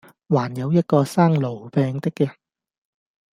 [0.29, 2.35] 還有一個生癆病的人，